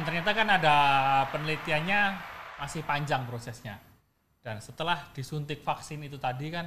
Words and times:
belum. 0.00 0.08
Ternyata 0.08 0.30
kan 0.32 0.48
ada 0.48 0.76
penelitiannya 1.28 2.00
masih 2.56 2.82
panjang 2.88 3.28
prosesnya. 3.28 3.76
Dan 4.40 4.64
setelah 4.64 5.12
disuntik 5.12 5.60
vaksin 5.60 6.00
itu 6.00 6.16
tadi 6.16 6.48
kan, 6.48 6.64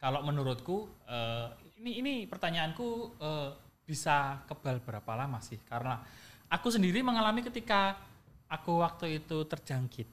kalau 0.00 0.24
menurutku 0.24 0.88
eh, 1.04 1.48
ini 1.84 2.00
ini 2.00 2.12
pertanyaanku 2.24 2.88
eh, 3.20 3.50
bisa 3.84 4.40
kebal 4.48 4.80
berapa 4.80 5.12
lama 5.12 5.38
sih? 5.44 5.60
Karena 5.68 6.00
aku 6.48 6.72
sendiri 6.72 7.04
mengalami 7.04 7.44
ketika 7.44 8.00
aku 8.48 8.80
waktu 8.80 9.20
itu 9.20 9.44
terjangkit, 9.44 10.08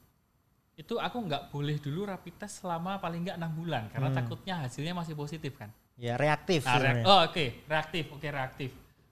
itu 0.76 0.94
aku 1.00 1.16
nggak 1.24 1.48
boleh 1.48 1.80
dulu 1.80 2.04
rapid 2.08 2.44
test 2.44 2.60
selama 2.60 3.00
paling 3.00 3.24
nggak 3.24 3.36
enam 3.40 3.52
bulan 3.56 3.88
karena 3.88 4.12
takutnya 4.12 4.54
hasilnya 4.64 4.92
masih 4.92 5.16
positif 5.16 5.56
kan. 5.56 5.72
Ya 6.00 6.16
reaktif 6.16 6.64
Nah, 6.64 6.80
reak- 6.80 7.04
oh, 7.04 7.20
oke, 7.28 7.46
reaktif, 7.68 8.04
oke 8.08 8.28
reaktif. 8.28 8.70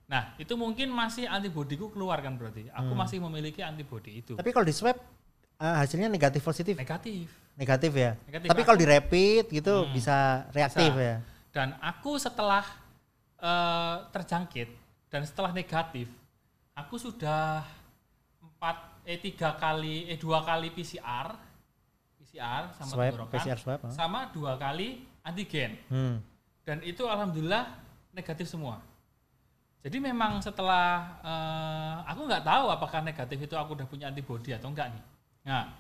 Nah, 0.09 0.33
itu 0.35 0.57
mungkin 0.57 0.89
masih 0.89 1.29
antibodiku 1.29 1.93
keluar 1.93 2.17
kan 2.19 2.33
berarti. 2.33 2.73
Aku 2.73 2.97
Hmm. 2.97 2.99
masih 2.99 3.21
memiliki 3.21 3.61
antibodi 3.61 4.19
itu. 4.19 4.33
Tapi 4.35 4.51
kalau 4.51 4.65
di 4.65 4.73
swab 4.73 4.97
eh, 5.59 5.75
hasilnya 5.77 6.09
negatif 6.09 6.41
positif. 6.41 6.75
Negatif. 6.75 7.27
Negatif 7.55 7.91
ya. 7.93 8.15
Negatif. 8.25 8.49
Tapi 8.49 8.63
kalau 8.63 8.79
di 8.79 8.87
rapid 8.87 9.45
gitu 9.51 9.75
Hmm. 9.85 9.93
bisa 9.93 10.17
reaktif 10.51 10.95
Bisa. 10.95 11.03
ya. 11.05 11.17
Dan 11.51 11.69
aku 11.79 12.17
setelah 12.17 12.65
eh, 13.37 13.97
terjangkit 14.11 14.69
dan 15.07 15.23
setelah 15.23 15.53
negatif, 15.53 16.11
aku 16.73 16.97
sudah 16.97 17.63
empat 18.41 18.77
eh 19.05 19.15
tiga 19.15 19.55
kali 19.55 20.07
eh 20.07 20.17
dua 20.17 20.43
kali 20.43 20.71
PCR, 20.71 21.39
PCR 22.19 22.75
sama 22.75 22.89
Swab, 22.89 23.13
tenggorokan, 23.13 23.33
PCR 23.33 23.59
swab. 23.59 23.79
sama 23.89 24.27
dua 24.29 24.57
kali 24.57 25.05
antigen. 25.23 25.79
Hmm. 25.87 26.19
dan 26.63 26.83
itu 26.83 27.01
alhamdulillah 27.03 27.79
negatif 28.11 28.45
semua. 28.45 28.83
Jadi 29.79 29.97
memang 30.03 30.43
setelah 30.43 31.17
eh, 31.23 31.95
aku 32.11 32.27
nggak 32.27 32.43
tahu 32.43 32.65
apakah 32.69 32.99
negatif 33.01 33.39
itu 33.39 33.55
aku 33.55 33.79
udah 33.79 33.87
punya 33.87 34.11
antibodi 34.11 34.51
atau 34.51 34.69
enggak 34.69 34.91
nih. 34.91 35.03
Nah, 35.47 35.71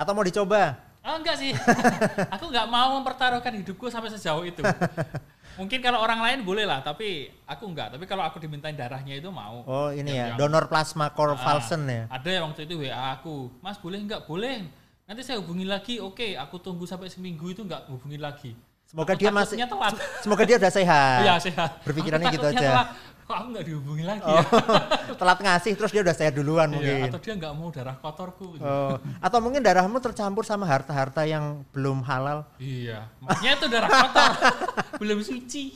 Atau 0.00 0.16
mau 0.16 0.24
dicoba? 0.24 0.72
oh 1.04 1.16
enggak 1.20 1.36
sih. 1.36 1.52
aku 2.34 2.48
nggak 2.48 2.66
mau 2.70 2.96
mempertaruhkan 2.98 3.52
hidupku 3.60 3.92
sampai 3.92 4.08
sejauh 4.08 4.42
itu. 4.48 4.62
Mungkin 5.60 5.84
kalau 5.84 6.00
orang 6.00 6.24
lain 6.24 6.48
boleh 6.48 6.64
lah, 6.64 6.80
tapi 6.80 7.28
aku 7.44 7.68
enggak. 7.68 7.92
Tapi 7.92 8.08
kalau 8.08 8.24
aku 8.24 8.40
dimintain 8.40 8.72
darahnya 8.72 9.20
itu 9.20 9.28
mau. 9.28 9.60
Oh 9.68 9.92
ini 9.92 10.16
ya, 10.16 10.16
Yang- 10.16 10.28
yang- 10.32 10.38
donor 10.40 10.64
plasma 10.72 11.12
Corvalsen 11.12 11.84
ya. 11.84 12.02
Ada 12.08 12.28
yang 12.40 12.48
waktu 12.48 12.64
itu 12.64 12.80
WA 12.88 13.20
aku, 13.20 13.52
Mas 13.60 13.76
boleh 13.76 14.00
enggak? 14.00 14.24
Boleh. 14.24 14.64
Nanti 15.04 15.20
saya 15.20 15.44
hubungi 15.44 15.68
lagi. 15.68 16.00
Oke, 16.00 16.40
aku 16.40 16.56
tunggu 16.56 16.88
sampai 16.88 17.12
seminggu 17.12 17.52
itu 17.52 17.60
enggak 17.60 17.84
hubungi 17.92 18.16
lagi. 18.16 18.56
Semoga 18.92 19.16
Aku 19.16 19.20
dia 19.20 19.30
masih 19.32 19.56
telat. 19.58 19.92
semoga 20.20 20.42
dia 20.44 20.56
udah 20.60 20.68
sehat. 20.70 21.20
Iya 21.24 21.34
sehat. 21.40 21.70
Berpikirannya 21.80 22.28
Aku 22.28 22.36
gitu 22.36 22.46
aja. 22.46 22.60
telat. 22.60 22.88
Kok 23.22 23.32
aku 23.32 23.46
nggak 23.54 23.64
dihubungi 23.64 24.04
lagi 24.04 24.20
Oh, 24.20 24.34
ya? 24.34 24.42
telat 25.22 25.38
ngasih 25.40 25.72
terus 25.72 25.88
dia 25.88 26.02
udah 26.02 26.12
sehat 26.12 26.34
duluan 26.34 26.68
Iya, 26.68 26.76
mungkin. 26.76 27.02
atau 27.08 27.20
dia 27.22 27.32
nggak 27.32 27.52
mau 27.54 27.68
darah 27.72 27.96
kotorku. 27.96 28.46
gitu. 28.52 28.66
Oh, 28.66 29.00
atau 29.00 29.38
mungkin 29.40 29.62
darahmu 29.62 29.96
tercampur 29.96 30.44
sama 30.44 30.68
harta-harta 30.68 31.24
yang 31.24 31.64
belum 31.72 32.04
halal. 32.04 32.44
Iya, 32.58 33.08
makanya 33.16 33.50
itu 33.56 33.66
darah 33.66 33.88
kotor, 33.88 34.30
belum 35.00 35.18
suci. 35.24 35.72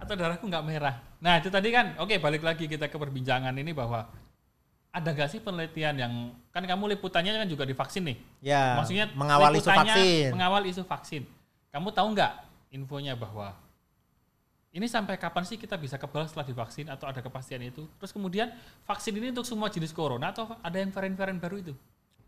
Atau 0.00 0.14
darahku 0.14 0.44
nggak 0.46 0.64
merah. 0.64 0.96
Nah 1.18 1.36
itu 1.36 1.48
tadi 1.48 1.68
kan, 1.68 1.98
oke 1.98 2.16
balik 2.16 2.40
lagi 2.40 2.64
kita 2.64 2.88
ke 2.88 2.96
perbincangan 2.96 3.52
ini 3.52 3.72
bahwa 3.72 4.08
ada 4.88 5.08
nggak 5.10 5.28
sih 5.28 5.42
penelitian 5.42 5.98
yang 5.98 6.12
kan 6.48 6.62
kamu 6.62 6.94
liputannya 6.94 7.34
kan 7.34 7.48
juga 7.50 7.66
di 7.66 7.74
vaksin 7.74 8.06
nih. 8.06 8.16
Ya, 8.40 8.78
Maksudnya 8.78 9.10
mengawal 9.12 9.50
isu 9.52 9.66
vaksin. 9.68 10.30
Mengawal 10.30 10.62
isu 10.64 10.82
vaksin. 10.86 11.22
Kamu 11.74 11.90
tahu 11.90 12.14
nggak 12.14 12.32
infonya 12.70 13.18
bahwa 13.18 13.50
ini 14.70 14.86
sampai 14.86 15.18
kapan 15.18 15.42
sih 15.42 15.58
kita 15.58 15.74
bisa 15.74 15.98
kebal 15.98 16.22
setelah 16.30 16.46
divaksin 16.46 16.86
atau 16.86 17.10
ada 17.10 17.18
kepastian 17.18 17.66
itu? 17.66 17.90
Terus 17.98 18.14
kemudian 18.14 18.54
vaksin 18.86 19.10
ini 19.18 19.34
untuk 19.34 19.42
semua 19.42 19.66
jenis 19.66 19.90
corona 19.90 20.30
atau 20.30 20.54
ada 20.62 20.78
yang 20.78 20.94
varian-varian 20.94 21.42
baru 21.42 21.58
itu? 21.58 21.74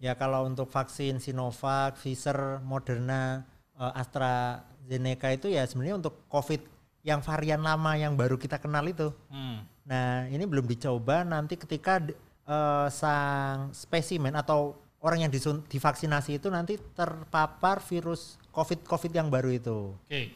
Ya 0.02 0.18
kalau 0.18 0.50
untuk 0.50 0.66
vaksin 0.66 1.22
Sinovac, 1.22 1.94
Pfizer, 1.94 2.58
Moderna, 2.66 3.46
eh, 3.78 3.92
AstraZeneca 4.02 5.30
itu 5.30 5.46
ya 5.54 5.62
sebenarnya 5.62 6.02
untuk 6.02 6.26
COVID 6.26 6.66
yang 7.06 7.22
varian 7.22 7.62
lama 7.62 7.94
yang 7.94 8.18
baru 8.18 8.34
kita 8.34 8.58
kenal 8.58 8.82
itu. 8.82 9.14
Hmm. 9.30 9.62
Nah 9.86 10.26
ini 10.26 10.42
belum 10.42 10.66
dicoba 10.66 11.22
nanti 11.22 11.54
ketika 11.54 12.02
eh, 12.02 12.88
sang 12.90 13.70
spesimen 13.70 14.34
atau 14.34 14.74
orang 15.06 15.22
yang 15.22 15.32
divaksinasi 15.70 16.42
itu 16.42 16.50
nanti 16.50 16.82
terpapar 16.98 17.78
virus 17.78 18.42
COVID-COVID 18.56 19.12
yang 19.12 19.28
baru 19.28 19.52
itu. 19.52 19.92
Oke. 19.92 20.32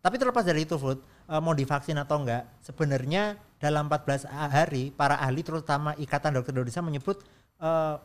Tapi 0.00 0.14
terlepas 0.16 0.44
dari 0.44 0.64
itu, 0.64 0.80
Food, 0.80 1.04
eh, 1.28 1.40
mau 1.44 1.52
divaksin 1.52 2.00
atau 2.00 2.24
enggak, 2.24 2.48
sebenarnya 2.64 3.36
dalam 3.60 3.88
14 3.88 4.24
hari 4.28 4.92
para 4.92 5.20
ahli 5.20 5.44
terutama 5.44 5.92
Ikatan 6.00 6.36
Dokter 6.36 6.56
Indonesia 6.56 6.80
menyebut 6.80 7.20
eh, 7.60 7.96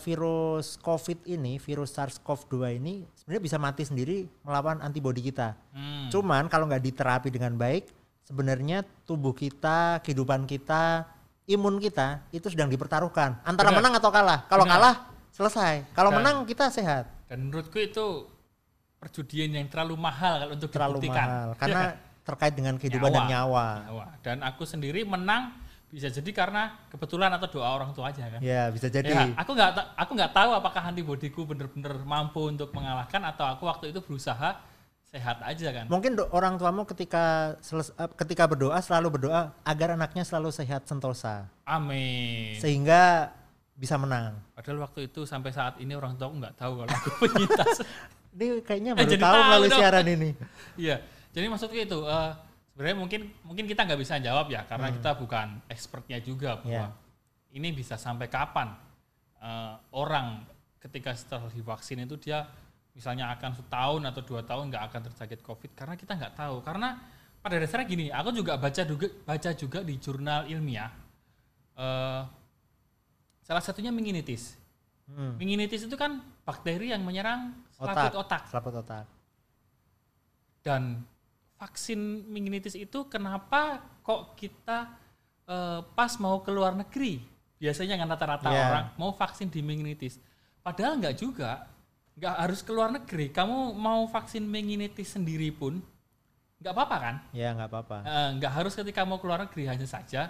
virus 0.00 0.80
COVID 0.80 1.28
ini, 1.28 1.60
virus 1.60 1.92
SARS-CoV-2 1.92 2.80
ini 2.80 3.04
sebenarnya 3.12 3.42
bisa 3.44 3.56
mati 3.60 3.84
sendiri 3.84 4.24
melawan 4.40 4.80
antibodi 4.80 5.20
kita. 5.20 5.52
Hmm. 5.76 6.08
Cuman 6.08 6.48
kalau 6.48 6.64
nggak 6.64 6.80
diterapi 6.80 7.28
dengan 7.28 7.60
baik, 7.60 7.92
sebenarnya 8.24 8.86
tubuh 9.04 9.36
kita, 9.36 10.00
kehidupan 10.00 10.48
kita, 10.48 11.04
imun 11.50 11.76
kita 11.82 12.24
itu 12.30 12.46
sedang 12.48 12.70
dipertaruhkan 12.70 13.42
antara 13.42 13.74
Benar. 13.74 13.78
menang 13.82 13.94
atau 13.98 14.10
kalah. 14.14 14.46
Kalau 14.48 14.64
Benar. 14.64 14.74
kalah 14.80 14.94
selesai, 15.34 15.74
kalau 15.92 16.10
menang 16.14 16.46
kita 16.48 16.70
sehat. 16.72 17.10
Dan 17.28 17.50
menurutku 17.50 17.78
itu 17.78 18.26
perjudian 19.00 19.48
yang 19.50 19.66
terlalu 19.66 19.96
mahal 19.96 20.36
kalau 20.38 20.52
untuk 20.52 20.68
Terlalu 20.68 20.96
dibuktikan. 21.00 21.26
mahal 21.26 21.48
Iya 21.48 21.56
karena 21.56 21.80
kan? 21.80 21.92
terkait 22.20 22.54
dengan 22.54 22.74
kehidupan 22.76 23.10
dan 23.10 23.24
nyawa. 23.26 23.66
Nyawa. 23.88 24.06
Dan 24.20 24.36
aku 24.44 24.62
sendiri 24.62 25.02
menang 25.02 25.56
bisa 25.90 26.06
jadi 26.06 26.30
karena 26.30 26.78
kebetulan 26.86 27.32
atau 27.34 27.48
doa 27.50 27.66
orang 27.72 27.90
tua 27.90 28.12
aja 28.12 28.28
kan. 28.28 28.38
Ya 28.38 28.68
bisa 28.70 28.86
jadi. 28.86 29.10
Ya, 29.10 29.24
aku 29.34 29.56
nggak 29.56 29.70
aku 29.96 30.10
nggak 30.14 30.32
tahu 30.32 30.50
apakah 30.52 30.82
antibodiku 30.84 31.42
bener-bener 31.42 31.96
mampu 32.04 32.46
untuk 32.46 32.70
mengalahkan 32.70 33.24
atau 33.24 33.48
aku 33.48 33.66
waktu 33.66 33.90
itu 33.90 33.98
berusaha 33.98 34.60
sehat 35.10 35.42
aja 35.42 35.68
kan. 35.74 35.90
Mungkin 35.90 36.14
do- 36.14 36.30
orang 36.30 36.54
tuamu 36.54 36.86
ketika 36.86 37.56
seles- 37.58 37.90
eh, 37.90 38.06
ketika 38.14 38.46
berdoa 38.46 38.78
selalu 38.78 39.18
berdoa 39.18 39.50
agar 39.64 39.98
anaknya 39.98 40.22
selalu 40.22 40.54
sehat 40.54 40.86
sentosa 40.86 41.50
Amin. 41.66 42.54
sehingga 42.54 43.34
bisa 43.74 43.98
menang. 43.98 44.38
Padahal 44.54 44.86
waktu 44.86 45.10
itu 45.10 45.26
sampai 45.26 45.50
saat 45.50 45.80
ini 45.82 45.98
orang 45.98 46.14
tua 46.14 46.30
nggak 46.30 46.54
tahu 46.54 46.84
kalau 46.84 46.92
aku 46.92 47.10
penyintas. 47.26 47.82
Ini 48.30 48.62
kayaknya 48.62 48.92
Eh, 48.94 48.98
baru 48.98 49.10
jadi 49.10 49.22
tahu 49.22 49.40
melalui 49.42 49.70
siaran 49.70 50.06
ini. 50.06 50.30
Iya. 50.80 50.96
Jadi 51.30 51.46
maksudku 51.46 51.76
itu 51.76 51.98
eh, 52.04 52.30
sebenarnya 52.72 52.96
mungkin 52.96 53.20
mungkin 53.42 53.64
kita 53.66 53.84
nggak 53.84 54.00
bisa 54.00 54.16
jawab 54.18 54.46
ya 54.48 54.62
karena 54.64 54.88
Hmm. 54.88 54.96
kita 54.96 55.10
bukan 55.14 55.46
expertnya 55.66 56.18
juga 56.18 56.58
bahwa 56.58 56.90
Iya. 56.90 57.54
ini 57.54 57.68
bisa 57.70 57.94
sampai 57.94 58.26
kapan 58.26 58.70
eh, 59.40 59.74
orang 59.92 60.46
ketika 60.78 61.12
setelah 61.12 61.48
divaksin 61.48 62.00
itu 62.02 62.16
dia 62.16 62.44
misalnya 62.90 63.30
akan 63.32 63.54
setahun 63.54 64.02
atau 64.04 64.20
dua 64.20 64.42
tahun 64.42 64.68
nggak 64.68 64.84
akan 64.90 65.00
terjangkit 65.08 65.40
covid 65.40 65.70
karena 65.72 65.94
kita 65.94 66.12
nggak 66.12 66.34
tahu 66.34 66.60
karena 66.60 66.98
pada 67.38 67.56
dasarnya 67.56 67.86
gini 67.86 68.06
aku 68.10 68.32
juga 68.32 68.56
baca 68.56 68.82
juga 68.82 69.06
baca 69.22 69.50
juga 69.52 69.80
di 69.80 69.94
jurnal 69.96 70.44
ilmiah 70.44 70.90
eh, 71.74 72.22
salah 73.40 73.62
satunya 73.62 73.90
meningitis 73.90 74.56
Hmm. 75.10 75.34
meningitis 75.36 75.82
itu 75.84 75.96
kan 75.96 76.22
bakteri 76.44 76.94
yang 76.94 77.02
menyerang 77.02 77.50
selaput 77.80 78.14
otak. 78.20 78.42
Selaput 78.46 78.74
otak. 78.76 79.06
dan 80.60 81.00
vaksin 81.56 81.96
meningitis 82.28 82.76
itu 82.76 83.08
kenapa 83.08 83.80
kok 84.04 84.36
kita 84.36 84.92
eh, 85.48 85.80
pas 85.96 86.12
mau 86.20 86.44
ke 86.44 86.52
luar 86.52 86.76
negeri? 86.76 87.24
Biasanya 87.56 87.96
kan 87.96 88.08
rata-rata 88.12 88.48
Iya. 88.48 88.64
orang 88.68 88.86
mau 88.96 89.10
vaksin 89.12 89.48
di 89.48 89.64
meningitis 89.64 90.20
padahal 90.60 91.00
nggak 91.00 91.16
juga. 91.16 91.64
Nggak 92.20 92.34
harus 92.36 92.60
ke 92.60 92.70
luar 92.76 92.92
negeri. 92.92 93.32
Kamu 93.32 93.72
mau 93.72 94.04
vaksin 94.04 94.44
meningitis 94.44 95.16
sendiri 95.16 95.48
pun 95.48 95.80
nggak 96.60 96.72
apa-apa 96.76 96.96
kan? 97.00 97.14
Ya 97.32 97.56
nggak 97.56 97.68
apa-apa. 97.72 97.96
Eh, 98.04 98.28
nggak 98.36 98.52
harus 98.52 98.72
ketika 98.76 99.00
mau 99.08 99.16
ke 99.16 99.24
luar 99.24 99.48
negeri 99.48 99.64
hanya 99.64 99.88
saja. 99.88 100.28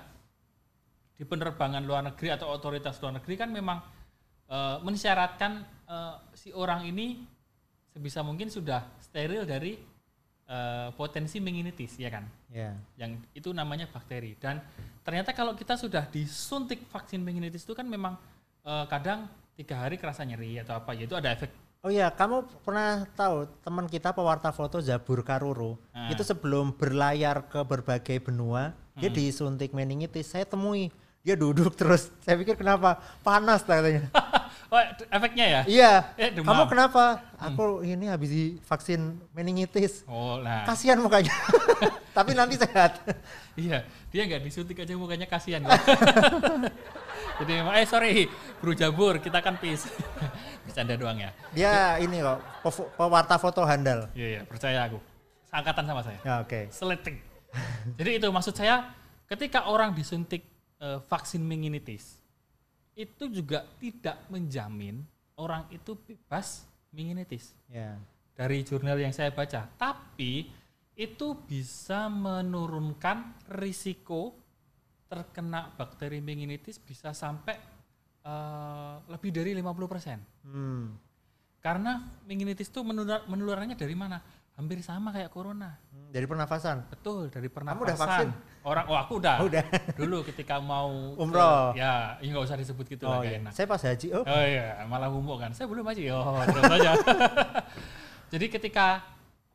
Di 1.19 1.27
penerbangan 1.27 1.83
luar 1.83 2.07
negeri 2.07 2.31
atau 2.31 2.49
otoritas 2.49 2.97
luar 3.03 3.19
negeri 3.19 3.35
kan 3.35 3.51
memang 3.51 3.83
eh, 4.47 4.77
mensyaratkan 4.87 5.53
eh, 5.91 6.15
si 6.39 6.55
orang 6.55 6.87
ini 6.87 7.27
sebisa 7.91 8.21
mungkin 8.21 8.47
sudah 8.47 8.87
steril 9.01 9.43
dari 9.43 9.79
eh, 10.47 10.89
potensi 10.95 11.39
meningitis 11.39 11.95
ya 11.97 12.11
kan 12.11 12.25
Ya. 12.51 12.75
yang 12.99 13.15
itu 13.31 13.51
namanya 13.51 13.87
bakteri 13.87 14.35
dan 14.35 14.59
ternyata 15.01 15.31
kalau 15.31 15.55
kita 15.55 15.75
sudah 15.75 16.03
disuntik 16.05 16.83
vaksin 16.87 17.23
meningitis 17.23 17.63
itu 17.63 17.73
kan 17.73 17.87
memang 17.87 18.19
eh, 18.61 18.85
kadang 18.87 19.31
tiga 19.55 19.79
hari 19.79 19.95
kerasa 19.95 20.23
nyeri 20.23 20.59
atau 20.59 20.75
apa 20.75 20.91
yaitu 20.93 21.15
ada 21.15 21.31
efek 21.31 21.51
Oh 21.81 21.89
iya, 21.89 22.13
kamu 22.13 22.45
pernah 22.61 23.09
tahu 23.17 23.49
teman 23.65 23.89
kita 23.89 24.13
pewarta 24.13 24.53
foto 24.53 24.77
Zabur 24.81 25.25
Karuro 25.25 25.81
Ah. 25.91 26.13
itu 26.13 26.21
sebelum 26.21 26.71
berlayar 26.71 27.41
ke 27.43 27.61
berbagai 27.63 28.21
benua 28.21 28.77
dia 28.93 29.09
Hmm. 29.09 29.17
disuntik 29.17 29.73
meningitis. 29.73 30.29
Saya 30.29 30.45
temui 30.45 30.93
dia 31.25 31.33
duduk 31.35 31.73
terus. 31.73 32.13
Saya 32.21 32.37
pikir 32.37 32.53
kenapa 32.55 33.01
panas 33.25 33.65
katanya. 33.65 34.13
oh 34.69 34.81
efeknya 35.09 35.47
ya 35.49 35.61
iya. 35.65 35.93
Eh, 36.21 36.29
demam. 36.29 36.53
Kamu 36.53 36.65
kenapa? 36.69 37.25
Aku 37.41 37.81
ini 37.81 38.05
habis 38.05 38.29
divaksin 38.29 39.17
meningitis. 39.33 40.05
oh 40.05 40.45
nah 40.45 40.69
Kasihan 40.69 41.01
mukanya. 41.01 41.33
Tapi 42.17 42.37
nanti 42.37 42.61
sehat. 42.61 43.01
Iya, 43.57 43.89
dia 44.13 44.23
nggak 44.29 44.43
disuntik 44.45 44.85
aja 44.85 44.93
mukanya 44.99 45.25
kasihan. 45.25 45.65
Jadi 47.41 47.53
eh 47.57 47.87
sorry, 47.89 48.29
Bro 48.61 48.77
Jabur, 48.77 49.17
kita 49.17 49.41
kan 49.41 49.57
peace. 49.57 49.89
Bercanda 50.69 50.95
doang 51.01 51.17
ya. 51.17 51.31
Dia 51.57 51.97
ini 52.05 52.21
kok 52.21 52.41
pewarta 53.01 53.41
foto 53.41 53.65
handal. 53.65 54.13
Iya, 54.13 54.27
iya, 54.37 54.41
percaya 54.45 54.85
aku. 54.85 55.01
Seangkatan 55.49 55.85
sama 55.89 56.03
saya. 56.05 56.21
Ya, 56.21 56.35
oke. 56.45 56.69
Seleting. 56.69 57.17
Jadi 57.97 58.11
itu 58.21 58.29
maksud 58.29 58.53
saya 58.53 58.93
ketika 59.27 59.67
orang 59.67 59.97
disuntik 59.97 60.45
eh, 60.79 61.01
vaksin 61.09 61.41
meningitis 61.41 62.20
itu 62.95 63.31
juga 63.31 63.65
tidak 63.79 64.19
menjamin 64.29 65.03
orang 65.39 65.65
itu 65.73 65.97
bebas 65.97 66.67
meningitis 66.91 67.55
Ya. 67.71 67.97
dari 68.37 68.61
jurnal 68.67 68.99
yang 68.99 69.15
saya 69.15 69.31
baca. 69.33 69.71
Tapi 69.79 70.51
itu 70.99 71.29
bisa 71.49 72.11
menurunkan 72.13 73.49
risiko 73.57 74.37
terkena 75.09 75.73
bakteri 75.75 76.21
meningitis 76.21 76.77
bisa 76.77 77.11
sampai 77.17 77.57
eh, 78.21 78.95
lebih 79.09 79.31
dari 79.33 79.57
50%. 79.57 80.45
Hmm. 80.45 80.93
Karena 81.61 82.01
meningitis 82.25 82.69
itu 82.73 82.81
menular, 82.85 83.25
menularnya 83.29 83.77
dari 83.77 83.93
mana? 83.97 84.21
Hampir 84.61 84.85
sama 84.85 85.09
kayak 85.09 85.33
corona. 85.33 85.81
Hmm, 85.89 86.13
Dari 86.13 86.29
pernafasan. 86.29 86.85
Betul, 86.87 87.33
dari 87.33 87.49
pernapasan. 87.49 87.81
udah 87.81 87.97
vaksin? 87.97 88.29
Orang, 88.61 88.85
oh 88.87 88.99
aku 89.01 89.13
udah. 89.17 89.41
Oh, 89.41 89.49
udah. 89.49 89.65
Dulu 89.97 90.21
ketika 90.29 90.61
mau 90.61 90.93
ke- 91.17 91.25
Umroh. 91.25 91.73
ya, 91.73 92.21
ini 92.21 92.29
nggak 92.29 92.45
usah 92.45 92.61
disebut 92.61 92.85
gitu 92.85 93.09
lah 93.09 93.17
Oh 93.17 93.25
gak 93.25 93.33
iya. 93.33 93.41
enak. 93.41 93.53
Saya 93.57 93.65
pas 93.65 93.81
haji. 93.81 94.07
Oh. 94.13 94.21
Oh 94.21 94.45
iya, 94.45 94.85
malah 94.85 95.09
umroh 95.09 95.41
kan. 95.41 95.57
Saya 95.57 95.65
belum 95.65 95.81
aja. 95.83 96.01
Oh, 96.13 96.45
terus 96.45 96.69
aja. 96.71 96.91
Jadi 98.33 98.47
ketika 98.47 99.01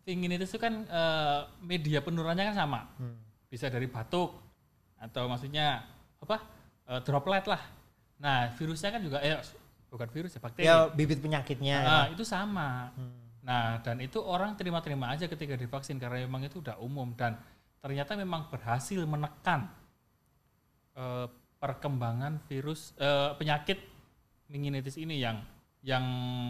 meningitis 0.02 0.50
itu 0.50 0.58
kan 0.58 0.74
eh, 0.84 1.40
media 1.62 2.02
penurunannya 2.02 2.50
kan 2.50 2.58
sama. 2.58 2.90
Hmm. 2.98 3.22
Bisa 3.46 3.70
dari 3.70 3.86
batuk 3.86 4.34
atau 4.98 5.30
maksudnya 5.30 5.86
apa? 6.18 6.42
eh, 6.86 7.00
droplet 7.02 7.46
lah. 7.46 7.62
Nah, 8.18 8.50
virusnya 8.58 8.90
kan 8.90 9.02
juga 9.06 9.22
eh 9.22 9.38
bukan 9.86 10.10
virus 10.10 10.34
ya, 10.34 10.42
bakteri. 10.42 10.66
Ya 10.66 10.90
bibit 10.90 11.22
penyakitnya. 11.22 11.78
ya. 11.78 11.86
Nah, 11.86 12.06
itu 12.10 12.26
sama. 12.26 12.90
Hmm. 12.98 13.22
Nah, 13.46 13.78
dan 13.86 14.02
itu 14.02 14.18
orang 14.18 14.58
terima-terima 14.58 15.14
aja 15.14 15.30
ketika 15.30 15.54
divaksin 15.54 16.02
karena 16.02 16.26
memang 16.26 16.50
itu 16.50 16.66
udah 16.66 16.82
umum 16.82 17.14
dan 17.14 17.38
ternyata 17.78 18.18
memang 18.18 18.50
berhasil 18.50 18.98
menekan 19.06 19.70
eh, 20.98 21.30
perkembangan 21.62 22.42
virus 22.50 22.98
eh, 22.98 23.38
penyakit 23.38 23.78
meningitis 24.50 24.98
ini 24.98 25.22
yang 25.22 25.46
yang 25.86 26.02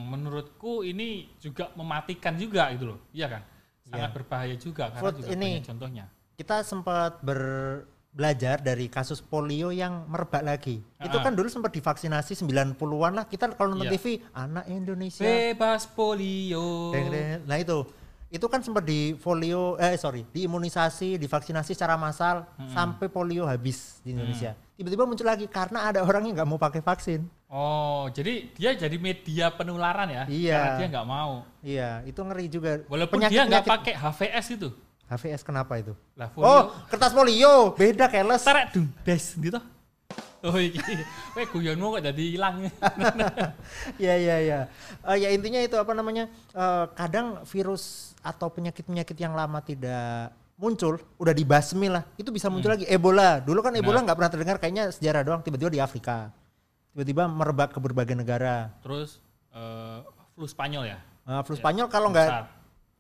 menurutku 0.08 0.88
ini 0.88 1.28
juga 1.44 1.68
mematikan 1.76 2.40
juga 2.40 2.72
gitu 2.72 2.96
loh. 2.96 3.00
Iya 3.12 3.28
kan? 3.28 3.44
Sangat 3.84 4.16
berbahaya 4.16 4.56
juga 4.56 4.88
karena 4.96 5.04
Food 5.04 5.16
juga 5.20 5.30
ini. 5.36 5.52
contohnya. 5.60 6.06
Kita 6.40 6.64
sempat 6.64 7.20
ber- 7.20 7.84
belajar 8.16 8.64
dari 8.64 8.88
kasus 8.88 9.20
polio 9.20 9.76
yang 9.76 10.08
merebak 10.08 10.40
lagi. 10.40 10.80
Itu 11.04 11.20
Ah. 11.20 11.22
kan 11.22 11.36
dulu 11.36 11.52
sempat 11.52 11.70
divaksinasi 11.70 12.32
90-an 12.34 13.12
lah. 13.12 13.28
Kita 13.28 13.52
kalau 13.52 13.76
nonton 13.76 13.92
Iya. 13.92 14.00
TV, 14.00 14.06
anak 14.32 14.66
Indonesia. 14.72 15.28
Bebas 15.28 15.84
polio. 15.86 16.96
Deng, 16.96 17.12
deng. 17.12 17.44
Nah 17.44 17.60
itu, 17.60 17.84
itu 18.32 18.46
kan 18.48 18.64
sempat 18.64 18.88
di 18.88 19.20
polio, 19.20 19.76
eh 19.76 20.00
sorry, 20.00 20.24
diimunisasi, 20.26 21.20
divaksinasi 21.20 21.76
secara 21.76 22.00
massal 22.00 22.48
sampai 22.72 23.12
polio 23.12 23.44
habis 23.44 24.00
di 24.00 24.16
Indonesia. 24.16 24.56
Tiba-tiba 24.76 25.04
muncul 25.04 25.28
lagi 25.28 25.48
karena 25.48 25.88
ada 25.88 26.00
orang 26.00 26.24
yang 26.26 26.40
nggak 26.40 26.50
mau 26.50 26.60
pakai 26.60 26.80
vaksin. 26.80 27.28
Oh, 27.48 28.08
jadi 28.12 28.52
dia 28.52 28.76
jadi 28.76 28.96
media 28.96 29.48
penularan 29.52 30.08
ya? 30.08 30.24
Iya. 30.28 30.56
Karena 30.56 30.80
dia 30.80 30.88
nggak 30.90 31.08
mau. 31.08 31.32
Iya, 31.60 31.90
itu 32.04 32.20
ngeri 32.20 32.46
juga. 32.48 32.72
Walaupun 32.88 33.24
dia 33.28 33.44
nggak 33.44 33.64
pakai 33.64 33.94
HVS 33.94 34.48
itu. 34.56 34.70
HVS 35.06 35.46
kenapa 35.46 35.78
itu? 35.78 35.94
Lah. 36.18 36.34
Oh, 36.34 36.74
kertas 36.90 37.14
polio, 37.14 37.78
beda 37.78 38.10
keles. 38.10 38.42
Terek 38.42 38.74
dung 38.74 38.90
des 39.06 39.26
gitu. 39.38 39.60
Oh 40.46 40.62
iki, 40.62 40.78
kowe 41.34 41.44
guyonmu 41.58 41.98
kok 41.98 42.04
jadi 42.06 42.24
hilang. 42.38 42.70
ya 44.06 44.14
ya 44.14 44.38
ya. 44.46 44.60
Eh, 45.10 45.18
ya 45.26 45.30
intinya 45.34 45.58
itu 45.58 45.74
apa 45.74 45.98
namanya? 45.98 46.30
eh, 46.54 46.86
kadang 46.94 47.42
virus 47.50 48.14
atau 48.22 48.54
penyakit-penyakit 48.54 49.18
yang 49.18 49.34
lama 49.34 49.58
tidak 49.66 50.34
muncul, 50.56 51.02
udah 51.18 51.34
dibasmi 51.36 51.90
lah, 51.92 52.06
itu 52.16 52.30
bisa 52.30 52.48
muncul 52.48 52.78
lagi. 52.78 52.86
Ebola, 52.88 53.42
dulu 53.42 53.60
kan 53.66 53.74
Ebola 53.74 54.06
nggak 54.06 54.18
pernah 54.18 54.32
terdengar, 54.32 54.58
kayaknya 54.62 54.94
sejarah 54.94 55.22
doang. 55.26 55.42
Tiba-tiba 55.42 55.74
di 55.74 55.82
Afrika, 55.82 56.30
tiba-tiba 56.94 57.26
merebak 57.26 57.74
ke 57.74 57.80
berbagai 57.82 58.16
negara. 58.16 58.70
Terus 58.86 59.18
eh, 59.50 60.00
flu 60.38 60.46
Spanyol 60.46 60.94
ya. 60.94 60.98
Eh, 61.26 61.42
flu 61.42 61.58
Spanyol 61.58 61.90
kalau 61.90 62.14
nggak 62.14 62.30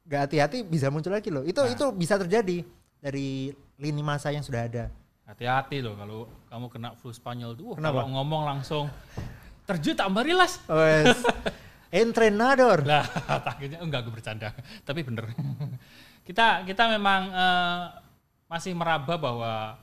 Nggak 0.05 0.21
hati-hati 0.29 0.57
bisa 0.61 0.93
muncul 0.93 1.11
lagi 1.11 1.33
loh. 1.33 1.41
Itu 1.41 1.65
itu 1.65 1.85
bisa 1.93 2.15
terjadi 2.21 2.61
dari 3.01 3.49
lini 3.81 4.01
masa 4.05 4.29
yang 4.29 4.45
sudah 4.45 4.69
ada. 4.69 4.85
Hati-hati 5.25 5.81
loh 5.81 5.97
kalau 5.97 6.29
kamu 6.49 6.65
kena 6.69 6.89
flu 6.93 7.09
Spanyol 7.09 7.57
tuh. 7.57 7.73
Kenapa? 7.73 8.05
Kalau 8.05 8.13
ngomong 8.21 8.41
langsung 8.45 8.85
terjun 9.65 9.97
tak 9.97 10.09
marilas. 10.13 10.61
Wes. 10.69 11.17
Entrenador. 11.89 12.85
Lah, 12.85 13.05
takutnya 13.47 13.81
enggak 13.81 14.05
gue 14.05 14.13
bercanda, 14.13 14.53
tapi 14.87 15.01
bener. 15.01 15.31
kita 16.25 16.65
kita 16.65 16.89
memang 16.91 17.21
eh, 17.29 17.83
masih 18.49 18.73
meraba 18.77 19.15
bahwa 19.17 19.77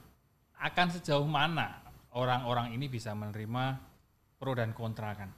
akan 0.62 0.86
sejauh 0.94 1.26
mana 1.26 1.82
orang-orang 2.14 2.74
ini 2.74 2.86
bisa 2.86 3.10
menerima 3.16 3.80
pro 4.38 4.54
dan 4.54 4.70
kontra 4.70 5.14
kan. 5.14 5.30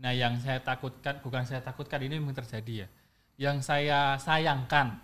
Nah, 0.00 0.12
yang 0.16 0.40
saya 0.40 0.60
takutkan 0.64 1.20
bukan 1.20 1.44
saya 1.44 1.60
takutkan 1.60 2.00
ini 2.00 2.16
memang 2.16 2.36
terjadi 2.36 2.86
ya. 2.86 2.88
Yang 3.36 3.56
saya 3.66 4.16
sayangkan. 4.20 4.98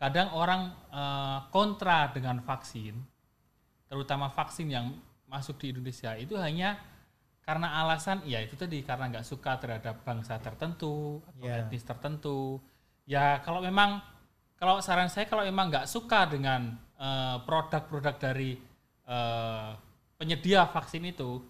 Kadang 0.00 0.32
orang 0.32 0.72
eh, 0.88 1.38
kontra 1.52 2.08
dengan 2.08 2.40
vaksin, 2.40 2.96
terutama 3.84 4.32
vaksin 4.32 4.72
yang 4.72 4.96
masuk 5.28 5.60
di 5.60 5.70
Indonesia 5.76 6.16
itu 6.16 6.34
hanya 6.40 6.80
karena 7.44 7.82
alasan 7.82 8.22
ya 8.24 8.38
itu 8.42 8.54
tadi 8.54 8.80
karena 8.82 9.10
nggak 9.10 9.26
suka 9.26 9.58
terhadap 9.58 10.02
bangsa 10.06 10.38
tertentu 10.38 11.18
atau 11.26 11.44
Ya. 11.44 11.62
etnis 11.66 11.84
tertentu. 11.84 12.58
Ya 13.04 13.42
kalau 13.44 13.60
memang 13.60 14.00
kalau 14.56 14.78
saran 14.80 15.08
saya 15.10 15.26
kalau 15.28 15.42
memang 15.44 15.68
nggak 15.68 15.88
suka 15.88 16.24
dengan 16.30 16.74
eh, 16.96 17.36
produk-produk 17.44 18.14
dari 18.16 18.56
eh, 19.04 19.70
penyedia 20.16 20.64
vaksin 20.68 21.04
itu 21.04 21.40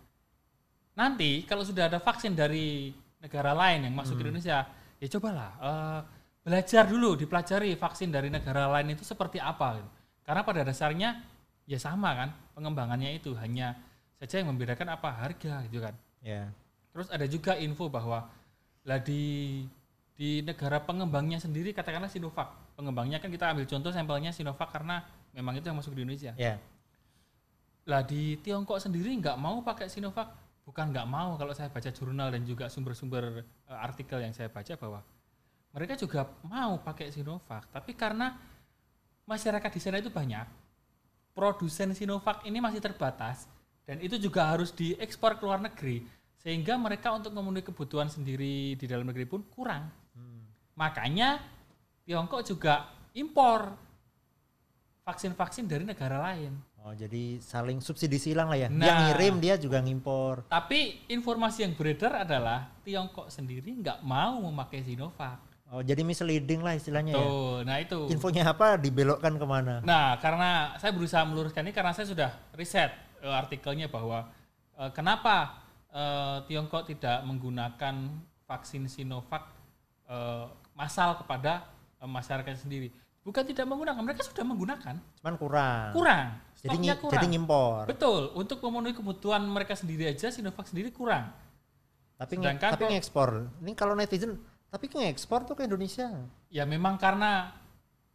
nanti 0.95 1.47
kalau 1.47 1.63
sudah 1.63 1.87
ada 1.91 1.99
vaksin 2.03 2.35
dari 2.35 2.91
negara 3.21 3.55
lain 3.55 3.87
yang 3.87 3.95
masuk 3.95 4.19
ke 4.19 4.23
Indonesia 4.27 4.67
ya 4.99 5.07
cobalah 5.11 5.51
eh, 5.61 6.01
belajar 6.51 6.83
dulu 6.91 7.15
dipelajari 7.15 7.79
vaksin 7.79 8.11
dari 8.11 8.27
negara 8.27 8.67
lain 8.67 8.99
itu 8.99 9.07
seperti 9.07 9.39
apa 9.39 9.79
gitu. 9.79 9.91
karena 10.27 10.43
pada 10.43 10.67
dasarnya 10.67 11.23
ya 11.63 11.79
sama 11.79 12.11
kan 12.19 12.35
pengembangannya 12.59 13.15
itu 13.15 13.31
hanya 13.39 13.79
saja 14.19 14.43
yang 14.43 14.51
membedakan 14.51 14.91
apa 14.99 15.15
harga 15.15 15.63
gitu 15.71 15.79
kan 15.79 15.95
Ya. 16.21 16.51
terus 16.91 17.07
ada 17.15 17.23
juga 17.31 17.55
info 17.55 17.87
bahwa 17.87 18.27
lah 18.83 18.99
di 18.99 19.63
di 20.19 20.43
negara 20.43 20.83
pengembangnya 20.83 21.39
sendiri 21.39 21.71
katakanlah 21.71 22.11
Sinovac 22.11 22.51
pengembangnya 22.75 23.23
kan 23.23 23.31
kita 23.31 23.55
ambil 23.55 23.65
contoh 23.71 23.95
sampelnya 23.95 24.35
Sinovac 24.35 24.69
karena 24.75 25.07
memang 25.33 25.55
itu 25.55 25.71
yang 25.71 25.79
masuk 25.79 25.95
di 25.95 26.03
Indonesia 26.03 26.35
Ya. 26.35 26.59
lah 27.87 28.03
di 28.03 28.37
Tiongkok 28.43 28.83
sendiri 28.83 29.15
nggak 29.17 29.39
mau 29.39 29.63
pakai 29.63 29.87
Sinovac 29.87 30.35
bukan 30.67 30.91
nggak 30.93 31.07
mau 31.09 31.39
kalau 31.41 31.55
saya 31.57 31.71
baca 31.73 31.89
jurnal 31.95 32.29
dan 32.35 32.43
juga 32.45 32.67
sumber-sumber 32.69 33.47
eh, 33.47 33.79
artikel 33.81 34.21
yang 34.21 34.35
saya 34.35 34.51
baca 34.53 34.75
bahwa 34.77 35.01
mereka 35.71 35.95
juga 35.95 36.27
mau 36.47 36.79
pakai 36.83 37.11
Sinovac 37.15 37.71
tapi 37.71 37.95
karena 37.95 38.35
masyarakat 39.27 39.71
di 39.71 39.81
sana 39.81 40.03
itu 40.03 40.11
banyak 40.11 40.47
produsen 41.35 41.95
Sinovac 41.95 42.43
ini 42.47 42.59
masih 42.59 42.83
terbatas 42.83 43.47
dan 43.87 43.99
itu 44.03 44.19
juga 44.19 44.51
harus 44.51 44.75
diekspor 44.75 45.39
ke 45.39 45.43
luar 45.47 45.63
negeri 45.63 46.03
sehingga 46.41 46.75
mereka 46.81 47.13
untuk 47.13 47.31
memenuhi 47.37 47.63
kebutuhan 47.63 48.09
sendiri 48.09 48.75
di 48.75 48.87
dalam 48.89 49.07
negeri 49.07 49.27
pun 49.29 49.45
kurang 49.47 49.91
makanya 50.75 51.39
Tiongkok 52.07 52.43
juga 52.43 52.91
impor 53.15 53.77
vaksin-vaksin 55.05 55.69
dari 55.69 55.85
negara 55.87 56.19
lain 56.19 56.71
Oh, 56.81 56.97
jadi 56.97 57.37
saling 57.45 57.85
subsidi 57.85 58.17
silang 58.17 58.49
lah 58.49 58.57
ya. 58.57 58.69
Nah. 58.73 59.13
ngirim, 59.13 59.37
dia 59.37 59.61
juga 59.61 59.85
ngimpor. 59.85 60.49
Tapi 60.49 61.05
informasi 61.13 61.69
yang 61.69 61.77
beredar 61.77 62.25
adalah 62.25 62.73
Tiongkok 62.81 63.29
sendiri 63.29 63.69
nggak 63.85 64.01
mau 64.01 64.41
memakai 64.49 64.81
Sinovac. 64.81 65.50
Oh, 65.71 65.87
jadi 65.87 66.03
misleading 66.03 66.67
lah 66.67 66.75
istilahnya 66.75 67.15
ya. 67.15 67.23
Tuh, 67.23 67.63
nah 67.63 67.79
itu. 67.79 68.11
Infonya 68.11 68.43
apa 68.43 68.75
dibelokkan 68.75 69.39
ke 69.39 69.47
mana? 69.47 69.79
Nah, 69.87 70.19
karena 70.19 70.75
saya 70.83 70.91
berusaha 70.91 71.23
meluruskan 71.23 71.63
ini 71.63 71.71
karena 71.71 71.95
saya 71.95 72.11
sudah 72.11 72.31
riset 72.59 72.91
eh, 73.23 73.31
artikelnya 73.31 73.87
bahwa 73.87 74.27
eh, 74.75 74.91
kenapa 74.91 75.63
eh, 75.95 76.43
Tiongkok 76.51 76.91
tidak 76.91 77.23
menggunakan 77.23 77.95
vaksin 78.51 78.91
Sinovac 78.91 79.47
eh, 80.11 80.51
massal 80.75 81.15
kepada 81.23 81.71
eh, 82.03 82.11
masyarakat 82.11 82.67
sendiri. 82.67 82.91
Bukan 83.23 83.47
tidak 83.47 83.63
menggunakan, 83.71 84.03
mereka 84.03 84.27
sudah 84.27 84.43
menggunakan. 84.43 84.99
Cuman 85.23 85.35
kurang. 85.39 85.95
Kurang. 85.95 86.27
Jadi, 86.67 86.77
kurang. 86.99 87.15
jadi 87.15 87.27
ngimpor. 87.31 87.87
Betul, 87.87 88.35
untuk 88.35 88.59
memenuhi 88.59 88.99
kebutuhan 88.99 89.47
mereka 89.47 89.79
sendiri 89.79 90.11
aja 90.11 90.35
Sinovac 90.35 90.67
sendiri 90.67 90.91
kurang. 90.91 91.31
Tapi 92.19 92.37
Sedangkan 92.37 92.71
tapi 92.75 92.85
ngekspor. 92.91 93.49
Ini 93.63 93.73
kalau 93.79 93.95
netizen, 93.95 94.37
tapi 94.71 94.87
ngekspor 94.87 95.43
tuh 95.45 95.59
ke 95.59 95.67
Indonesia. 95.67 96.07
Ya 96.49 96.63
memang 96.63 96.95
karena 96.97 97.51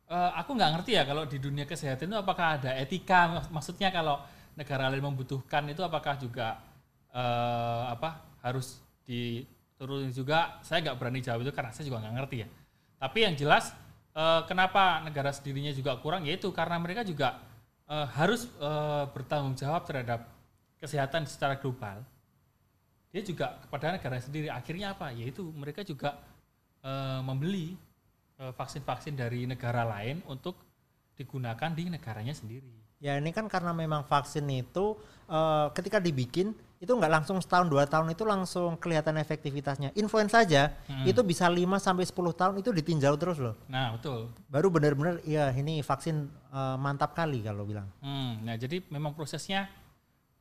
eh, 0.08 0.32
aku 0.40 0.56
nggak 0.56 0.72
ngerti 0.80 0.92
ya 0.96 1.04
kalau 1.04 1.28
di 1.28 1.38
dunia 1.38 1.68
kesehatan 1.68 2.08
itu 2.08 2.18
apakah 2.18 2.58
ada 2.60 2.72
etika 2.80 3.28
Mak- 3.28 3.52
maksudnya 3.52 3.92
kalau 3.92 4.24
negara 4.56 4.88
lain 4.88 5.04
membutuhkan 5.04 5.68
itu 5.68 5.84
apakah 5.84 6.16
juga 6.16 6.64
eh, 7.12 7.84
apa 7.92 8.24
harus 8.40 8.80
diturunin 9.04 10.16
juga. 10.16 10.64
Saya 10.64 10.80
nggak 10.82 10.98
berani 10.98 11.20
jawab 11.20 11.44
itu 11.44 11.52
karena 11.52 11.76
saya 11.76 11.86
juga 11.92 12.00
nggak 12.08 12.16
ngerti 12.24 12.38
ya. 12.42 12.48
Tapi 13.04 13.18
yang 13.28 13.36
jelas 13.36 13.76
eh, 14.16 14.42
kenapa 14.48 15.04
negara 15.04 15.36
sendirinya 15.36 15.76
juga 15.76 16.00
kurang 16.00 16.24
yaitu 16.24 16.48
karena 16.56 16.80
mereka 16.80 17.04
juga 17.04 17.44
eh, 17.92 18.08
harus 18.16 18.48
eh, 18.64 19.04
bertanggung 19.12 19.60
jawab 19.60 19.84
terhadap 19.84 20.32
kesehatan 20.80 21.28
secara 21.28 21.60
global. 21.60 22.00
Dia 23.12 23.24
juga 23.24 23.60
kepada 23.64 23.96
negara 23.96 24.20
sendiri 24.20 24.48
akhirnya 24.52 24.92
apa? 24.92 25.12
Yaitu 25.16 25.48
mereka 25.56 25.84
juga 25.88 26.20
eh, 26.86 27.20
membeli 27.25 27.74
eh, 28.38 28.54
vaksin-vaksin 28.54 29.18
dari 29.18 29.50
negara 29.50 29.82
lain 29.84 30.22
untuk 30.30 30.54
digunakan 31.18 31.72
di 31.74 31.89
negaranya 31.89 32.32
sendiri. 32.32 32.70
Ya 33.01 33.20
ini 33.20 33.32
kan 33.32 33.50
karena 33.50 33.74
memang 33.74 34.06
vaksin 34.06 34.46
itu 34.48 34.94
eh, 35.25 35.68
ketika 35.74 35.98
dibikin 35.98 36.54
itu 36.75 36.92
nggak 36.92 37.08
langsung 37.10 37.39
setahun 37.39 37.72
dua 37.72 37.88
tahun 37.88 38.12
itu 38.13 38.27
langsung 38.27 38.75
kelihatan 38.77 39.15
efektivitasnya. 39.18 39.96
Influenza 39.96 40.44
saja 40.44 40.75
Hmm. 40.86 41.08
itu 41.08 41.24
bisa 41.24 41.48
5 41.48 41.80
sampai 41.80 42.04
10 42.06 42.36
tahun 42.36 42.56
itu 42.62 42.70
ditinjau 42.70 43.15
terus 43.18 43.39
loh. 43.39 43.56
Nah 43.72 43.96
betul. 43.96 44.30
Baru 44.51 44.68
benar-benar 44.70 45.24
ya 45.25 45.50
ini 45.56 45.80
vaksin 45.82 46.27
eh, 46.30 46.77
mantap 46.77 47.15
kali 47.15 47.42
kalau 47.42 47.63
bilang. 47.65 47.88
Hmm, 48.04 48.44
nah 48.46 48.54
jadi 48.54 48.84
memang 48.92 49.15
prosesnya 49.15 49.65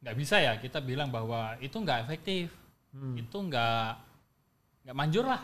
nggak 0.04 0.16
bisa 0.20 0.36
ya 0.36 0.60
kita 0.60 0.84
bilang 0.84 1.08
bahwa 1.08 1.56
itu 1.64 1.80
nggak 1.80 2.04
efektif, 2.04 2.52
Hmm. 2.92 3.16
itu 3.16 3.36
nggak 3.40 3.88
nggak 4.84 4.96
manjur 4.98 5.24
lah. 5.24 5.40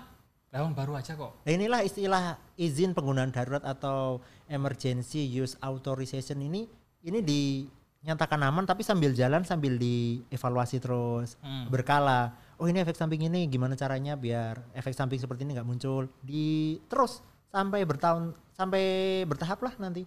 Tahun 0.50 0.74
baru 0.74 0.98
aja 0.98 1.14
kok. 1.14 1.46
Nah, 1.46 1.52
inilah 1.54 1.80
istilah 1.86 2.24
izin 2.58 2.90
penggunaan 2.90 3.30
darurat 3.30 3.62
atau 3.62 4.18
emergency 4.50 5.22
use 5.22 5.54
authorization 5.62 6.42
ini 6.42 6.66
ini 7.06 7.22
dinyatakan 7.22 8.42
aman 8.42 8.66
tapi 8.66 8.82
sambil 8.82 9.14
jalan 9.14 9.46
sambil 9.46 9.78
dievaluasi 9.78 10.82
terus 10.82 11.38
Hmm. 11.38 11.70
berkala. 11.70 12.34
Oh 12.58 12.66
ini 12.66 12.82
efek 12.82 12.98
samping 12.98 13.24
ini 13.24 13.46
gimana 13.46 13.78
caranya 13.78 14.18
biar 14.18 14.58
efek 14.74 14.92
samping 14.92 15.16
seperti 15.16 15.46
ini 15.46 15.54
nggak 15.54 15.64
muncul 15.64 16.10
di 16.20 16.76
terus 16.90 17.22
sampai 17.48 17.86
bertahun 17.86 18.34
sampai 18.52 18.82
bertahap 19.24 19.62
lah 19.62 19.72
nanti. 19.78 20.04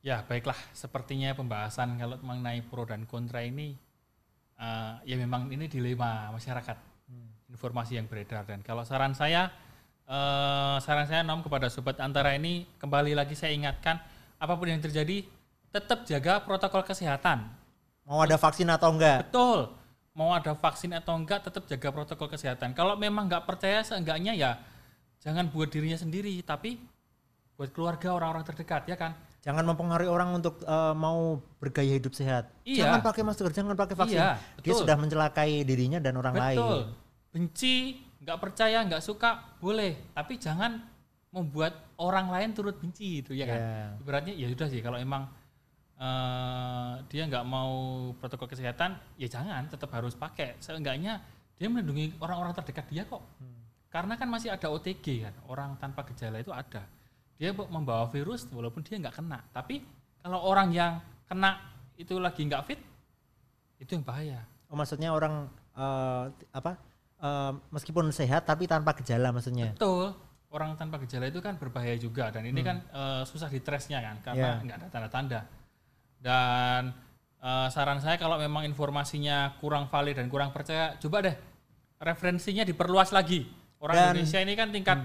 Ya 0.00 0.24
baiklah, 0.24 0.56
sepertinya 0.72 1.32
pembahasan 1.32 1.96
kalau 1.96 2.16
mengenai 2.20 2.64
pro 2.64 2.84
dan 2.84 3.04
kontra 3.04 3.44
ini 3.44 3.76
eh, 4.56 4.94
ya 5.08 5.16
memang 5.16 5.48
ini 5.52 5.68
dilema 5.68 6.28
masyarakat, 6.32 6.76
informasi 7.50 7.98
yang 7.98 8.06
beredar 8.06 8.46
dan 8.46 8.62
kalau 8.62 8.86
saran 8.86 9.12
saya, 9.12 9.50
eh, 10.06 10.76
saran 10.80 11.06
saya 11.10 11.26
nom 11.26 11.42
kepada 11.42 11.66
sobat 11.66 11.98
antara 11.98 12.32
ini 12.38 12.64
kembali 12.78 13.12
lagi 13.12 13.34
saya 13.34 13.52
ingatkan 13.52 13.98
apa 14.40 14.54
pun 14.56 14.70
yang 14.70 14.80
terjadi 14.80 15.26
tetap 15.70 16.06
jaga 16.06 16.42
protokol 16.42 16.82
kesehatan. 16.86 17.46
Mau 18.06 18.22
ada 18.22 18.34
vaksin 18.34 18.66
atau 18.70 18.90
enggak? 18.90 19.30
Betul. 19.30 19.70
Mau 20.10 20.34
ada 20.34 20.52
vaksin 20.58 20.90
atau 20.90 21.14
enggak, 21.14 21.46
tetap 21.46 21.62
jaga 21.70 21.88
protokol 21.94 22.26
kesehatan. 22.26 22.74
Kalau 22.74 22.98
memang 22.98 23.30
nggak 23.30 23.46
percaya, 23.46 23.86
seenggaknya 23.86 24.34
ya 24.34 24.58
jangan 25.22 25.46
buat 25.52 25.70
dirinya 25.70 25.94
sendiri, 25.94 26.34
tapi 26.42 26.80
buat 27.54 27.70
keluarga 27.70 28.16
orang-orang 28.16 28.42
terdekat, 28.42 28.88
ya 28.88 28.96
kan? 28.96 29.14
Jangan 29.40 29.64
mempengaruhi 29.68 30.10
orang 30.10 30.36
untuk 30.36 30.58
eh, 30.64 30.94
mau 30.96 31.38
bergaya 31.62 31.96
hidup 31.96 32.12
sehat. 32.16 32.50
Iya. 32.66 32.88
Jangan 32.88 33.00
pakai 33.04 33.22
masker, 33.22 33.52
jangan 33.54 33.74
pakai 33.78 33.96
vaksin. 33.96 34.18
Iya, 34.18 34.30
Dia 34.58 34.72
betul. 34.74 34.80
sudah 34.84 34.96
mencelakai 34.98 35.50
dirinya 35.62 36.00
dan 36.02 36.16
orang 36.18 36.34
lain. 36.34 36.58
Betul. 36.58 36.80
Benci, 37.30 38.02
nggak 38.26 38.38
percaya, 38.42 38.82
nggak 38.82 39.02
suka, 39.02 39.56
boleh. 39.62 40.10
Tapi 40.10 40.34
jangan 40.34 40.82
membuat 41.30 41.94
orang 42.02 42.26
lain 42.26 42.50
turut 42.50 42.74
benci, 42.74 43.22
itu 43.22 43.32
ya 43.38 43.46
kan? 43.46 43.60
Iya. 43.62 43.86
Ibaratnya 44.02 44.34
ya 44.34 44.46
sudah 44.50 44.66
sih, 44.66 44.82
kalau 44.82 44.98
emang 44.98 45.30
eh, 45.94 46.92
dia 47.06 47.22
nggak 47.30 47.46
mau 47.46 47.70
protokol 48.18 48.50
kesehatan, 48.50 48.98
ya 49.14 49.30
jangan, 49.30 49.70
tetap 49.70 49.94
harus 49.94 50.18
pakai. 50.18 50.58
Seenggaknya 50.58 51.22
dia 51.54 51.70
melindungi 51.70 52.18
orang-orang 52.18 52.50
terdekat 52.58 52.90
dia 52.90 53.06
kok. 53.06 53.22
Karena 53.90 54.14
kan 54.14 54.30
masih 54.30 54.54
ada 54.54 54.70
OTG 54.70 55.26
kan, 55.26 55.34
orang 55.50 55.74
tanpa 55.78 56.06
gejala 56.10 56.38
itu 56.38 56.54
ada. 56.54 56.86
Dia 57.38 57.50
membawa 57.54 58.06
virus 58.10 58.46
walaupun 58.50 58.82
dia 58.82 58.98
nggak 58.98 59.18
kena. 59.18 59.38
Tapi 59.50 59.82
kalau 60.22 60.42
orang 60.46 60.70
yang 60.70 60.98
kena 61.30 61.58
itu 61.94 62.18
lagi 62.18 62.42
nggak 62.42 62.62
fit, 62.66 62.80
itu 63.78 63.90
yang 63.98 64.02
bahaya. 64.02 64.42
Oh 64.70 64.74
maksudnya 64.78 65.14
orang 65.14 65.46
eh, 65.78 66.24
apa? 66.54 66.89
Eh, 67.20 67.52
meskipun 67.70 68.08
sehat 68.10 68.44
tapi 68.44 68.64
tanpa 68.64 68.92
gejala 68.94 69.30
maksudnya. 69.30 69.72
Betul. 69.72 70.12
Orang 70.50 70.74
tanpa 70.74 70.98
gejala 70.98 71.28
itu 71.28 71.38
kan 71.38 71.54
berbahaya 71.54 71.94
juga 71.94 72.28
dan 72.28 72.42
ini 72.42 72.60
kan 72.60 72.82
eh, 72.84 73.22
susah 73.22 73.46
ditresnya 73.46 74.00
kan 74.00 74.16
karena 74.24 74.48
Iya. 74.52 74.64
nggak 74.64 74.76
ada 74.76 74.86
tanda-tanda. 74.88 75.40
Dan 76.18 76.92
eh, 77.38 77.68
saran 77.68 77.98
saya 77.98 78.16
kalau 78.16 78.36
memang 78.36 78.64
informasinya 78.64 79.56
kurang 79.56 79.86
valid 79.86 80.16
dan 80.16 80.26
kurang 80.26 80.50
percaya, 80.50 80.98
coba 80.98 81.22
deh 81.22 81.36
referensinya 81.96 82.64
diperluas 82.64 83.10
lagi. 83.10 83.48
Orang 83.78 83.96
Dan- 83.96 84.06
Indonesia 84.12 84.40
ini 84.40 84.52
kan 84.52 84.68
tingkat 84.68 84.98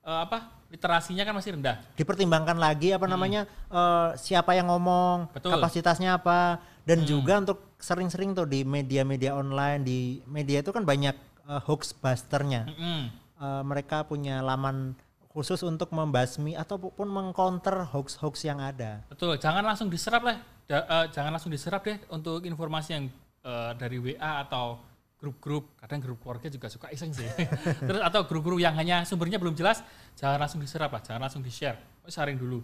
eh, 0.00 0.20
apa 0.20 0.38
literasinya 0.70 1.24
kan 1.24 1.34
masih 1.34 1.58
rendah. 1.58 1.82
Dipertimbangkan 1.94 2.54
lagi 2.54 2.92
apa 2.92 3.06
namanya 3.06 3.42
eh, 3.66 4.08
siapa 4.14 4.52
yang 4.52 4.68
ngomong, 4.68 5.26
Hmm. 5.26 5.34
Betul. 5.34 5.50
kapasitasnya 5.50 6.14
apa 6.14 6.60
dan 6.84 7.02
Hmm. 7.02 7.08
juga 7.08 7.34
untuk 7.40 7.58
sering-sering 7.80 8.36
tuh 8.36 8.44
di 8.44 8.62
media-media 8.62 9.32
online 9.32 9.80
di 9.80 9.98
media 10.28 10.60
itu 10.60 10.70
kan 10.70 10.84
banyak 10.84 11.16
eh, 11.50 11.60
hoax 11.66 11.90
busternya. 11.98 12.70
Mm-mm. 12.70 13.00
Eh, 13.40 13.62
mereka 13.66 14.06
punya 14.06 14.38
laman 14.44 14.94
khusus 15.30 15.62
untuk 15.62 15.94
membasmi 15.94 16.58
ataupun 16.58 17.06
mengcounter 17.06 17.86
hoax-hoax 17.90 18.46
yang 18.46 18.58
ada. 18.58 19.06
Betul, 19.06 19.38
jangan 19.38 19.62
langsung 19.62 19.86
diserap 19.90 20.22
lah. 20.26 20.38
Da- 20.66 20.86
eh, 20.86 21.06
jangan 21.10 21.34
langsung 21.34 21.50
diserap 21.50 21.82
deh 21.86 21.98
untuk 22.10 22.42
informasi 22.46 22.90
yang 22.94 23.04
eh, 23.42 23.72
dari 23.78 23.98
WA 23.98 24.46
atau 24.46 24.78
grup-grup. 25.20 25.76
Kadang 25.78 26.00
grup 26.00 26.18
keluarga 26.24 26.48
juga 26.48 26.66
suka 26.68 26.88
iseng 26.90 27.12
sih. 27.12 27.28
Terus 27.88 28.02
atau 28.02 28.24
grup-grup 28.26 28.58
yang 28.58 28.74
hanya 28.74 29.04
sumbernya 29.04 29.36
belum 29.38 29.54
jelas, 29.54 29.84
jangan 30.16 30.40
langsung 30.40 30.60
diserap 30.60 30.90
lah, 30.90 31.02
jangan 31.04 31.28
langsung 31.28 31.44
di-share. 31.44 31.76
Oh, 32.04 32.10
Sharing 32.10 32.40
dulu. 32.40 32.60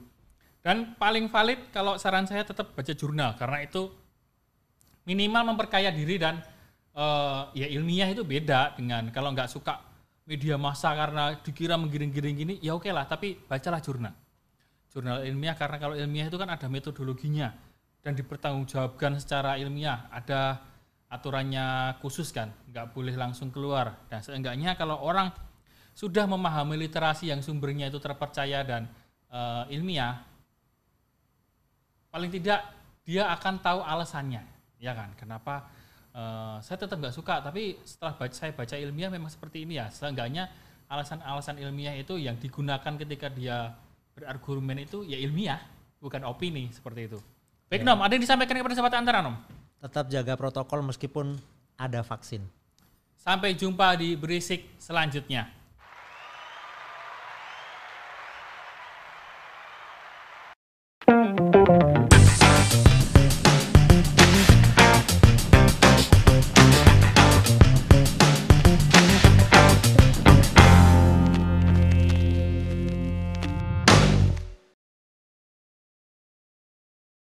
Dan 0.64 0.98
paling 0.98 1.30
valid 1.30 1.70
kalau 1.70 1.94
saran 1.94 2.26
saya 2.26 2.42
tetap 2.42 2.74
baca 2.74 2.90
jurnal 2.90 3.38
karena 3.38 3.62
itu 3.62 3.86
minimal 5.06 5.54
memperkaya 5.54 5.94
diri 5.94 6.18
dan 6.18 6.42
eh, 6.96 7.42
ya 7.52 7.66
ilmiah 7.76 8.08
itu 8.08 8.24
beda 8.24 8.72
dengan 8.74 9.12
kalau 9.12 9.36
nggak 9.36 9.52
suka 9.52 9.84
media 10.26 10.58
massa 10.58 10.90
karena 10.96 11.38
dikira 11.38 11.78
menggiring-giring 11.78 12.34
gini 12.34 12.54
ya 12.58 12.74
oke 12.74 12.90
lah 12.90 13.06
tapi 13.06 13.38
bacalah 13.46 13.78
jurnal. 13.78 14.14
Jurnal 14.90 15.22
ilmiah 15.28 15.54
karena 15.54 15.76
kalau 15.76 15.94
ilmiah 15.94 16.26
itu 16.26 16.40
kan 16.40 16.48
ada 16.50 16.66
metodologinya 16.66 17.52
dan 18.00 18.16
dipertanggungjawabkan 18.16 19.20
secara 19.20 19.60
ilmiah 19.60 20.08
ada 20.10 20.62
aturannya 21.06 21.94
khusus 22.02 22.34
kan 22.34 22.50
nggak 22.72 22.90
boleh 22.90 23.14
langsung 23.14 23.54
keluar. 23.54 24.08
Dan 24.10 24.24
seenggaknya 24.24 24.74
kalau 24.74 24.98
orang 24.98 25.30
sudah 25.94 26.26
memahami 26.26 26.76
literasi 26.76 27.30
yang 27.30 27.40
sumbernya 27.40 27.86
itu 27.92 28.02
terpercaya 28.02 28.66
dan 28.66 28.90
eh, 29.30 29.76
ilmiah 29.78 30.26
paling 32.10 32.32
tidak 32.32 32.66
dia 33.06 33.30
akan 33.30 33.62
tahu 33.62 33.78
alasannya 33.84 34.42
ya 34.82 34.90
kan? 34.96 35.14
Kenapa 35.14 35.70
eh, 36.16 36.56
saya 36.64 36.76
tetap 36.80 36.96
nggak 36.96 37.12
suka 37.12 37.44
tapi 37.44 37.76
setelah 37.84 38.16
baca, 38.16 38.32
saya 38.32 38.56
baca 38.56 38.74
ilmiah 38.74 39.12
memang 39.12 39.28
seperti 39.28 39.68
ini 39.68 39.76
ya. 39.76 39.92
Seenggaknya 39.92 40.48
alasan-alasan 40.88 41.60
ilmiah 41.60 41.92
itu 41.92 42.16
yang 42.16 42.40
digunakan 42.40 42.96
ketika 42.96 43.28
dia 43.28 43.76
berargumen 44.16 44.80
itu 44.80 45.04
ya 45.04 45.20
ilmiah 45.20 45.60
bukan 46.00 46.24
opini 46.24 46.72
seperti 46.72 47.12
itu. 47.12 47.20
Baik 47.68 47.84
nom 47.84 48.00
ada 48.00 48.16
yang 48.16 48.24
disampaikan 48.24 48.56
kepada 48.56 48.74
sahabat 48.78 48.94
antara 48.96 49.20
nom? 49.20 49.36
Tetap 49.76 50.08
jaga 50.08 50.32
protokol 50.40 50.80
meskipun 50.88 51.36
ada 51.76 52.00
vaksin. 52.00 52.40
sampai 53.26 53.58
jumpa 53.58 53.98
di 53.98 54.14
berisik 54.14 54.78
selanjutnya 54.78 55.50